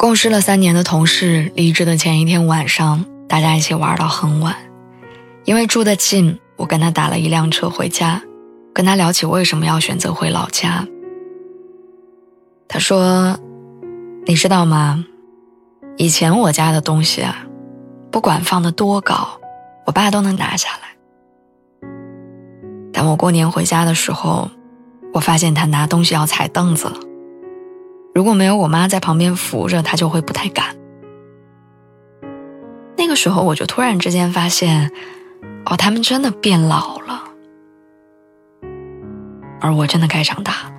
[0.00, 4.56] 共事了三年的同事离职的前一天晚上，大家一起玩到很晚。
[5.44, 8.22] 因为住得近，我跟他打了一辆车回家，
[8.72, 10.86] 跟他聊起为什么要选择回老家。
[12.66, 13.38] 他说
[14.24, 15.04] ：“你知道吗？
[15.98, 17.44] 以前我家的东西啊，
[18.10, 19.38] 不管放得多高，
[19.84, 21.88] 我爸都能拿下来。
[22.90, 24.50] 但我过年回家的时候，
[25.12, 26.98] 我发现他拿东西要踩凳子了。”
[28.14, 30.76] 如果没有我妈在旁边扶着，他就会不太敢。
[32.96, 34.90] 那个时候，我就突然之间发现，
[35.64, 37.22] 哦，他们真的变老了，
[39.60, 40.72] 而我真的该长大了。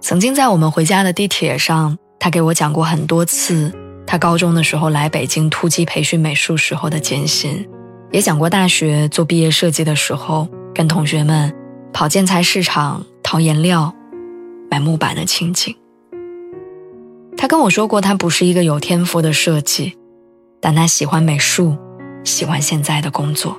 [0.00, 3.72] 曾经在我们回家的地铁上，他给我讲过很多次
[4.06, 7.68] 他高中的时候来北京突击培训美术时候的艰辛，
[8.10, 11.54] 也讲过大学做毕业设计的时候跟同学们
[11.92, 13.04] 跑建材市场。
[13.22, 13.94] 淘颜料、
[14.70, 15.74] 买木板的情景。
[17.36, 19.96] 他跟我说过，他不是一个有天赋的设计，
[20.60, 21.76] 但他喜欢美术，
[22.22, 23.56] 喜欢现在的工作。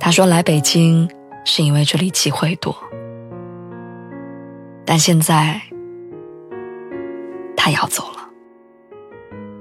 [0.00, 1.08] 他说来北京
[1.44, 2.74] 是因为这里机会多，
[4.84, 5.60] 但现在
[7.56, 8.28] 他要走了，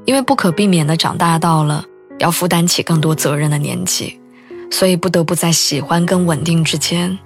[0.06, 1.86] 因为不可避免的长大到了
[2.18, 4.20] 要负担起更多责任的年纪，
[4.72, 7.20] 所以不得不在喜欢跟稳定之间。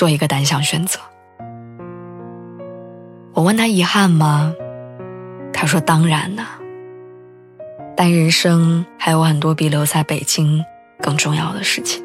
[0.00, 0.98] 做一个单项选择。
[3.34, 4.54] 我问他遗憾吗？
[5.52, 6.42] 他说当然呢。
[7.94, 10.64] 但人生还有很多比留在北京
[11.02, 12.02] 更重要的事情。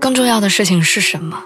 [0.00, 1.38] 更重要的事情是什么？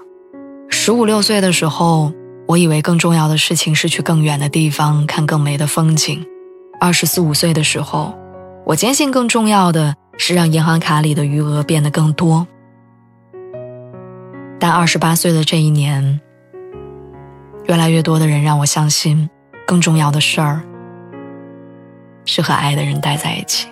[0.69, 2.12] 十五六岁的时候，
[2.47, 6.25] 我以为更重要的事情是去更远的地方看更美的风景。
[6.81, 8.17] 二十四五岁的时候，
[8.65, 12.47] 我坚信更重要的是让银行卡里的余额变得更多。
[14.67, 16.19] 但二十八岁的这一年，
[17.67, 19.29] 越来越多的人让我相信，
[19.67, 20.63] 更重要的事儿
[22.25, 23.69] 是和爱的人待在一起。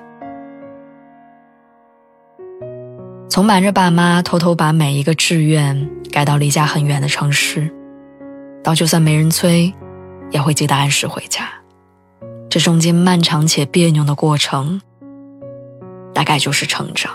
[3.26, 7.72] 从瞒着爸妈偷偷把每一个志愿改到离家很远的城市，
[8.62, 9.72] 到就算没人催，
[10.30, 11.48] 也会记得按时回家。
[12.50, 14.82] 这中间漫长且别扭的过程，
[16.12, 17.10] 大概就是成长。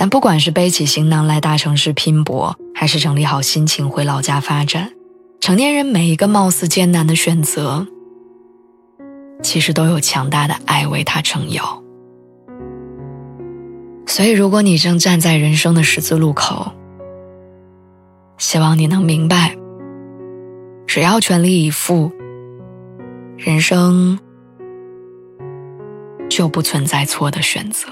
[0.00, 4.90] 但不管是背起行囊来大城市拼搏，还是整理好心情回老家发展，
[5.40, 7.86] 成年人每一个貌似艰难的选择，
[9.42, 11.82] 其实都有强大的爱为他撑腰。
[14.06, 16.72] 所以，如果你正站在人生的十字路口，
[18.38, 19.54] 希望你能明白，
[20.86, 22.10] 只要全力以赴，
[23.36, 24.18] 人生
[26.30, 27.86] 就不存在错的选择。